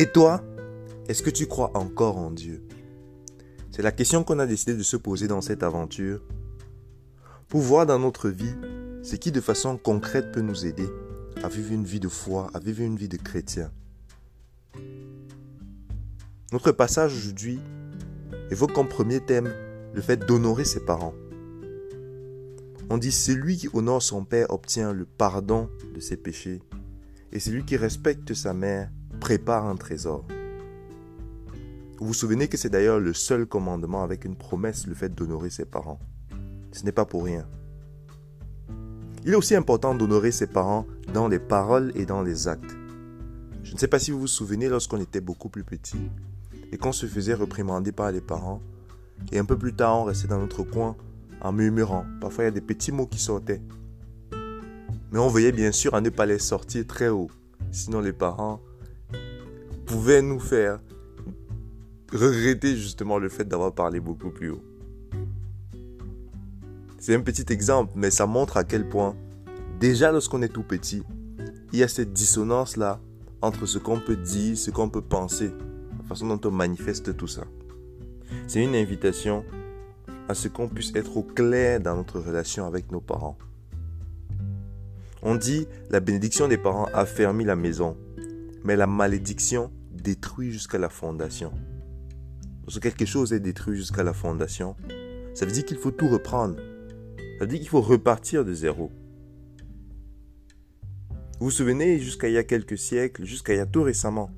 Et 0.00 0.06
toi, 0.06 0.42
est-ce 1.08 1.22
que 1.22 1.28
tu 1.28 1.46
crois 1.46 1.76
encore 1.76 2.16
en 2.16 2.30
Dieu? 2.30 2.62
C'est 3.70 3.82
la 3.82 3.92
question 3.92 4.24
qu'on 4.24 4.38
a 4.38 4.46
décidé 4.46 4.74
de 4.74 4.82
se 4.82 4.96
poser 4.96 5.28
dans 5.28 5.42
cette 5.42 5.62
aventure 5.62 6.22
pour 7.48 7.60
voir 7.60 7.84
dans 7.84 7.98
notre 7.98 8.30
vie 8.30 8.54
ce 9.02 9.16
qui 9.16 9.30
de 9.30 9.42
façon 9.42 9.76
concrète 9.76 10.32
peut 10.32 10.40
nous 10.40 10.64
aider 10.64 10.88
à 11.42 11.48
vivre 11.48 11.72
une 11.72 11.84
vie 11.84 12.00
de 12.00 12.08
foi, 12.08 12.48
à 12.54 12.60
vivre 12.60 12.80
une 12.80 12.96
vie 12.96 13.10
de 13.10 13.18
chrétien. 13.18 13.70
Notre 16.50 16.72
passage 16.72 17.14
aujourd'hui 17.14 17.60
évoque 18.50 18.72
comme 18.72 18.88
premier 18.88 19.20
thème 19.20 19.52
le 19.92 20.00
fait 20.00 20.16
d'honorer 20.16 20.64
ses 20.64 20.80
parents. 20.80 21.14
On 22.88 22.96
dit 22.96 23.12
celui 23.12 23.58
qui 23.58 23.68
honore 23.74 24.00
son 24.00 24.24
père 24.24 24.50
obtient 24.50 24.94
le 24.94 25.04
pardon 25.04 25.68
de 25.94 26.00
ses 26.00 26.16
péchés, 26.16 26.62
et 27.32 27.38
celui 27.38 27.66
qui 27.66 27.76
respecte 27.76 28.32
sa 28.32 28.54
mère 28.54 28.90
prépare 29.20 29.66
un 29.66 29.76
trésor. 29.76 30.24
Vous 31.98 32.06
vous 32.06 32.14
souvenez 32.14 32.48
que 32.48 32.56
c'est 32.56 32.70
d'ailleurs 32.70 32.98
le 32.98 33.12
seul 33.12 33.46
commandement 33.46 34.02
avec 34.02 34.24
une 34.24 34.34
promesse, 34.34 34.86
le 34.86 34.94
fait 34.94 35.14
d'honorer 35.14 35.50
ses 35.50 35.66
parents. 35.66 36.00
Ce 36.72 36.84
n'est 36.84 36.92
pas 36.92 37.04
pour 37.04 37.24
rien. 37.24 37.46
Il 39.24 39.32
est 39.32 39.36
aussi 39.36 39.54
important 39.54 39.94
d'honorer 39.94 40.32
ses 40.32 40.46
parents 40.46 40.86
dans 41.12 41.28
les 41.28 41.38
paroles 41.38 41.92
et 41.94 42.06
dans 42.06 42.22
les 42.22 42.48
actes. 42.48 42.74
Je 43.62 43.74
ne 43.74 43.78
sais 43.78 43.88
pas 43.88 43.98
si 43.98 44.10
vous 44.10 44.20
vous 44.20 44.26
souvenez 44.26 44.68
lorsqu'on 44.68 45.00
était 45.00 45.20
beaucoup 45.20 45.50
plus 45.50 45.64
petit 45.64 46.10
et 46.72 46.78
qu'on 46.78 46.92
se 46.92 47.06
faisait 47.06 47.34
reprimander 47.34 47.92
par 47.92 48.10
les 48.10 48.20
parents, 48.22 48.62
et 49.32 49.38
un 49.38 49.44
peu 49.44 49.58
plus 49.58 49.74
tard 49.74 49.98
on 49.98 50.04
restait 50.04 50.28
dans 50.28 50.38
notre 50.38 50.62
coin 50.62 50.96
en 51.42 51.52
murmurant. 51.52 52.06
Parfois, 52.20 52.44
il 52.44 52.46
y 52.46 52.48
a 52.48 52.52
des 52.52 52.60
petits 52.60 52.92
mots 52.92 53.06
qui 53.06 53.18
sortaient. 53.18 53.60
Mais 55.12 55.18
on 55.18 55.28
veillait 55.28 55.52
bien 55.52 55.72
sûr 55.72 55.94
à 55.94 56.00
ne 56.00 56.08
pas 56.08 56.26
les 56.26 56.38
sortir 56.38 56.86
très 56.86 57.08
haut. 57.08 57.30
Sinon, 57.72 58.00
les 58.00 58.12
parents 58.12 58.60
pouvaient 59.90 60.22
nous 60.22 60.38
faire 60.38 60.78
regretter 62.12 62.76
justement 62.76 63.18
le 63.18 63.28
fait 63.28 63.44
d'avoir 63.44 63.72
parlé 63.72 63.98
beaucoup 63.98 64.30
plus 64.30 64.50
haut. 64.50 64.62
C'est 67.00 67.16
un 67.16 67.22
petit 67.22 67.52
exemple, 67.52 67.94
mais 67.96 68.12
ça 68.12 68.24
montre 68.24 68.56
à 68.56 68.62
quel 68.62 68.88
point, 68.88 69.16
déjà 69.80 70.12
lorsqu'on 70.12 70.42
est 70.42 70.48
tout 70.48 70.62
petit, 70.62 71.02
il 71.72 71.80
y 71.80 71.82
a 71.82 71.88
cette 71.88 72.12
dissonance-là 72.12 73.00
entre 73.42 73.66
ce 73.66 73.78
qu'on 73.78 73.98
peut 73.98 74.14
dire, 74.14 74.56
ce 74.56 74.70
qu'on 74.70 74.88
peut 74.88 75.02
penser, 75.02 75.50
la 75.98 76.04
façon 76.04 76.28
dont 76.28 76.48
on 76.48 76.52
manifeste 76.52 77.16
tout 77.16 77.26
ça. 77.26 77.42
C'est 78.46 78.62
une 78.62 78.76
invitation 78.76 79.44
à 80.28 80.34
ce 80.34 80.46
qu'on 80.46 80.68
puisse 80.68 80.94
être 80.94 81.16
au 81.16 81.24
clair 81.24 81.80
dans 81.80 81.96
notre 81.96 82.20
relation 82.20 82.64
avec 82.64 82.92
nos 82.92 83.00
parents. 83.00 83.36
On 85.22 85.34
dit 85.34 85.66
la 85.90 85.98
bénédiction 85.98 86.46
des 86.46 86.58
parents 86.58 86.88
affermit 86.94 87.44
la 87.44 87.56
maison, 87.56 87.96
mais 88.62 88.76
la 88.76 88.86
malédiction 88.86 89.72
détruit 90.00 90.50
jusqu'à 90.50 90.78
la 90.78 90.88
fondation. 90.88 91.52
Lorsque 92.62 92.82
quelque 92.82 93.06
chose 93.06 93.32
est 93.32 93.40
détruit 93.40 93.76
jusqu'à 93.76 94.02
la 94.02 94.12
fondation, 94.12 94.76
ça 95.34 95.46
veut 95.46 95.52
dire 95.52 95.64
qu'il 95.64 95.78
faut 95.78 95.90
tout 95.90 96.08
reprendre. 96.08 96.56
Ça 96.56 97.44
veut 97.44 97.46
dire 97.46 97.58
qu'il 97.58 97.68
faut 97.68 97.80
repartir 97.80 98.44
de 98.44 98.52
zéro. 98.52 98.90
Vous 101.38 101.46
vous 101.46 101.50
souvenez, 101.50 101.98
jusqu'à 101.98 102.28
il 102.28 102.34
y 102.34 102.38
a 102.38 102.44
quelques 102.44 102.76
siècles, 102.76 103.24
jusqu'à 103.24 103.54
il 103.54 103.56
y 103.56 103.60
a 103.60 103.66
tout 103.66 103.82
récemment, 103.82 104.30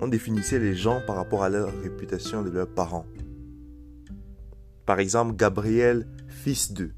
on 0.00 0.08
définissait 0.08 0.58
les 0.58 0.74
gens 0.74 1.00
par 1.06 1.16
rapport 1.16 1.42
à 1.42 1.48
leur 1.48 1.72
réputation 1.80 2.42
de 2.42 2.50
leurs 2.50 2.68
parents. 2.68 3.06
Par 4.86 5.00
exemple, 5.00 5.36
Gabriel, 5.36 6.06
fils 6.28 6.72
d'eux. 6.72 6.92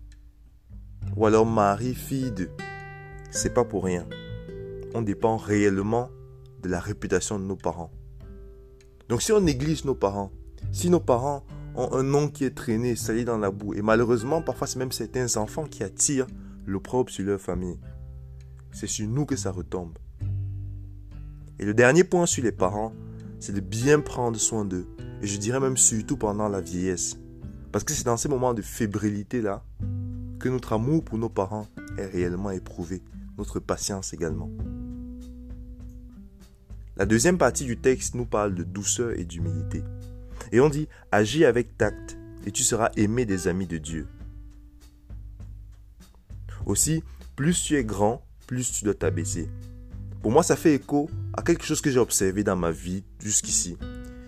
Ou 1.16 1.26
alors 1.26 1.46
Marie, 1.46 1.94
fille 1.94 2.30
d'eux. 2.30 2.50
C'est 3.30 3.54
pas 3.54 3.64
pour 3.64 3.84
rien. 3.84 4.06
On 4.94 5.02
dépend 5.02 5.36
réellement 5.36 6.10
de 6.62 6.68
la 6.68 6.80
réputation 6.80 7.38
de 7.38 7.44
nos 7.44 7.56
parents. 7.56 7.90
Donc 9.08 9.22
si 9.22 9.32
on 9.32 9.40
néglige 9.40 9.84
nos 9.84 9.94
parents, 9.94 10.30
si 10.72 10.90
nos 10.90 11.00
parents 11.00 11.44
ont 11.74 11.92
un 11.92 12.02
nom 12.02 12.28
qui 12.28 12.44
est 12.44 12.54
traîné, 12.54 12.96
sali 12.96 13.24
dans 13.24 13.38
la 13.38 13.50
boue, 13.50 13.74
et 13.74 13.82
malheureusement 13.82 14.42
parfois 14.42 14.66
c'est 14.66 14.78
même 14.78 14.92
certains 14.92 15.36
enfants 15.36 15.64
qui 15.64 15.82
attirent 15.82 16.26
l'opprobre 16.66 17.10
sur 17.10 17.24
leur 17.24 17.40
famille, 17.40 17.78
c'est 18.72 18.86
sur 18.86 19.08
nous 19.08 19.26
que 19.26 19.36
ça 19.36 19.50
retombe. 19.50 19.98
Et 21.58 21.64
le 21.64 21.74
dernier 21.74 22.04
point 22.04 22.26
sur 22.26 22.42
les 22.42 22.52
parents, 22.52 22.92
c'est 23.38 23.52
de 23.52 23.60
bien 23.60 24.00
prendre 24.00 24.38
soin 24.38 24.64
d'eux, 24.64 24.86
et 25.22 25.26
je 25.26 25.38
dirais 25.38 25.60
même 25.60 25.76
surtout 25.76 26.16
pendant 26.16 26.48
la 26.48 26.60
vieillesse. 26.60 27.16
Parce 27.72 27.84
que 27.84 27.92
c'est 27.92 28.04
dans 28.04 28.16
ces 28.16 28.28
moments 28.28 28.54
de 28.54 28.62
fébrilité-là 28.62 29.64
que 30.38 30.48
notre 30.48 30.72
amour 30.72 31.04
pour 31.04 31.18
nos 31.18 31.28
parents 31.28 31.66
est 31.98 32.06
réellement 32.06 32.50
éprouvé, 32.50 33.02
notre 33.38 33.60
patience 33.60 34.12
également. 34.12 34.50
La 37.00 37.06
deuxième 37.06 37.38
partie 37.38 37.64
du 37.64 37.78
texte 37.78 38.14
nous 38.14 38.26
parle 38.26 38.54
de 38.54 38.62
douceur 38.62 39.18
et 39.18 39.24
d'humilité. 39.24 39.82
Et 40.52 40.60
on 40.60 40.68
dit, 40.68 40.86
agis 41.10 41.46
avec 41.46 41.78
tact 41.78 42.18
et 42.44 42.50
tu 42.50 42.62
seras 42.62 42.90
aimé 42.94 43.24
des 43.24 43.48
amis 43.48 43.66
de 43.66 43.78
Dieu. 43.78 44.06
Aussi, 46.66 47.02
plus 47.36 47.62
tu 47.62 47.76
es 47.76 47.84
grand, 47.84 48.22
plus 48.46 48.70
tu 48.70 48.84
dois 48.84 48.92
t'abaisser. 48.92 49.48
Pour 50.20 50.30
moi, 50.30 50.42
ça 50.42 50.56
fait 50.56 50.74
écho 50.74 51.08
à 51.32 51.40
quelque 51.40 51.64
chose 51.64 51.80
que 51.80 51.90
j'ai 51.90 51.98
observé 51.98 52.44
dans 52.44 52.56
ma 52.56 52.70
vie 52.70 53.02
jusqu'ici 53.18 53.78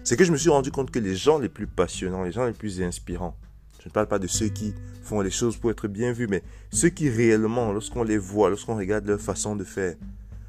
c'est 0.03 0.17
que 0.17 0.25
je 0.25 0.33
me 0.33 0.39
suis 0.39 0.49
rendu 0.49 0.71
compte 0.71 0.91
que 0.91 0.99
les 0.99 1.15
gens 1.15 1.39
les 1.39 1.51
plus 1.51 1.67
passionnants, 1.67 2.25
les 2.25 2.33
gens 2.33 2.47
les 2.47 2.55
plus 2.55 2.81
inspirants, 2.81 3.37
je 3.83 3.89
ne 3.89 3.93
parle 3.93 4.09
pas 4.09 4.19
de 4.19 4.27
ceux 4.27 4.49
qui 4.49 4.75
font 5.03 5.21
les 5.21 5.31
choses 5.31 5.59
pour 5.59 5.71
être 5.71 5.89
bien 5.89 6.13
vus, 6.13 6.27
mais 6.27 6.43
ceux 6.73 6.89
qui 6.89 7.11
réellement, 7.11 7.71
lorsqu'on 7.71 8.03
les 8.03 8.17
voit, 8.17 8.49
lorsqu'on 8.49 8.77
regarde 8.77 9.05
leur 9.05 9.21
façon 9.21 9.57
de 9.57 9.63
faire, 9.63 9.95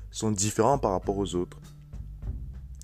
sont 0.09 0.31
différents 0.31 0.77
par 0.77 0.91
rapport 0.91 1.17
aux 1.17 1.35
autres. 1.35 1.59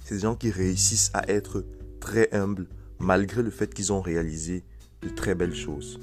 C'est 0.10 0.16
des 0.16 0.22
gens 0.22 0.34
qui 0.34 0.50
réussissent 0.50 1.12
à 1.14 1.30
être 1.30 1.64
très 2.00 2.34
humbles 2.34 2.66
malgré 2.98 3.44
le 3.44 3.52
fait 3.52 3.72
qu'ils 3.72 3.94
ont 3.94 4.02
réalisé 4.02 4.64
de 5.04 5.10
très 5.10 5.36
belles 5.36 5.54
choses. 5.54 6.00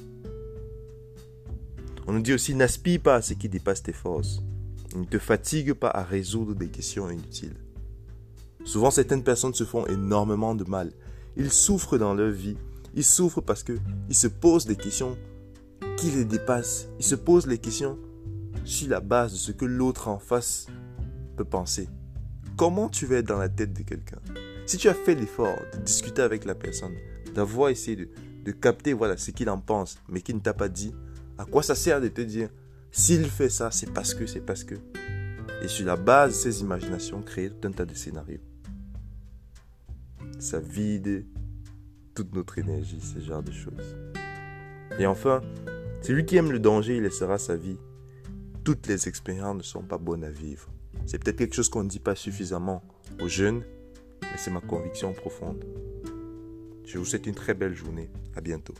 On 2.07 2.13
nous 2.13 2.21
dit 2.21 2.33
aussi 2.33 2.55
n'aspire 2.55 3.01
pas 3.01 3.17
à 3.17 3.23
ce 3.23 3.35
qui 3.35 3.49
dépasse 3.49 3.83
tes 3.83 3.93
forces. 3.93 4.45
Ne 4.95 5.07
te 5.07 5.19
fatigue 5.19 5.73
pas 5.73 5.91
à 5.91 6.05
résoudre 6.05 6.55
des 6.55 6.69
questions 6.69 7.11
inutiles. 7.11 7.57
Souvent, 8.65 8.93
certaines 8.93 9.25
personnes 9.25 9.55
se 9.55 9.65
font 9.65 9.85
énormément 9.89 10.55
de 10.55 10.63
mal. 10.63 10.93
Ils 11.37 11.51
souffrent 11.51 11.99
dans 11.99 12.15
leur 12.15 12.31
vie. 12.31 12.57
Ils 12.95 13.03
souffrent 13.03 13.43
parce 13.43 13.65
qu'ils 13.65 13.81
se 14.13 14.29
posent 14.29 14.67
des 14.67 14.77
questions 14.77 15.19
qui 15.97 16.13
les 16.13 16.25
dépassent. 16.25 16.87
Ils 17.01 17.05
se 17.05 17.17
posent 17.17 17.49
les 17.49 17.59
questions 17.59 17.99
sur 18.65 18.89
la 18.89 19.01
base 19.01 19.33
de 19.33 19.39
ce 19.39 19.51
que 19.51 19.65
l'autre 19.65 20.07
en 20.07 20.21
face 20.21 20.69
peut 21.37 21.45
penser. 21.45 21.89
Comment 22.57 22.89
tu 22.89 23.07
vas 23.07 23.17
être 23.17 23.27
dans 23.27 23.39
la 23.39 23.49
tête 23.49 23.73
de 23.73 23.83
quelqu'un? 23.83 24.19
Si 24.67 24.79
tu 24.79 24.89
as 24.89 24.95
fait 24.95 25.15
l'effort 25.15 25.59
de 25.75 25.79
discuter 25.83 26.23
avec 26.23 26.45
la 26.45 26.55
personne, 26.55 26.95
d'avoir 27.35 27.69
essayé 27.69 28.09
de, 28.45 28.53
capter 28.53 28.93
voilà, 28.93 29.17
ce 29.17 29.31
qu'il 29.31 29.51
en 29.51 29.59
pense, 29.59 29.99
mais 30.09 30.21
qu'il 30.23 30.37
ne 30.37 30.41
t'a 30.41 30.55
pas 30.55 30.69
dit, 30.69 30.95
à 31.39 31.45
quoi 31.45 31.63
ça 31.63 31.75
sert 31.75 32.01
de 32.01 32.09
te 32.09 32.21
dire 32.21 32.49
s'il 32.91 33.27
fait 33.27 33.51
ça, 33.51 33.71
c'est 33.71 33.93
parce 33.93 34.15
que, 34.15 34.27
c'est 34.27 34.41
parce 34.41 34.65
que? 34.65 34.77
Et 35.63 35.69
sur 35.69 35.87
la 35.87 35.97
base 35.97 36.33
de 36.33 36.37
ces 36.37 36.61
imaginations, 36.63 37.21
créer 37.23 37.51
tout 37.51 37.69
un 37.69 37.73
tas 37.73 37.85
de 37.85 37.95
scénarios 37.95 38.41
ça 40.39 40.61
vide 40.61 41.27
toute 42.15 42.35
notre 42.35 42.59
énergie, 42.59 43.01
ce 43.01 43.21
genre 43.21 43.43
de 43.43 43.53
choses. 43.53 43.97
Et 44.99 45.07
enfin, 45.07 45.43
celui 46.03 46.25
qui 46.25 46.37
aime 46.37 46.53
le 46.53 46.59
danger, 46.59 46.97
il 46.97 47.03
laissera 47.03 47.39
sa 47.39 47.57
vie. 47.57 47.79
Toutes 48.65 48.87
les 48.87 49.09
expériences 49.09 49.57
ne 49.57 49.63
sont 49.63 49.83
pas 49.83 49.99
bonnes 49.99 50.25
à 50.25 50.31
vivre. 50.31 50.69
C'est 51.05 51.23
peut-être 51.23 51.37
quelque 51.37 51.55
chose 51.55 51.69
qu'on 51.69 51.85
ne 51.85 51.89
dit 51.89 52.01
pas 52.01 52.15
suffisamment 52.15 52.83
aux 53.21 53.29
jeunes, 53.29 53.63
mais 54.23 54.39
c'est 54.39 54.51
ma 54.51 54.61
conviction 54.61 55.13
profonde. 55.13 55.65
Je 56.85 56.99
vous 56.99 57.05
souhaite 57.05 57.27
une 57.27 57.35
très 57.35 57.55
belle 57.55 57.75
journée. 57.75 58.09
À 58.35 58.41
bientôt. 58.41 58.75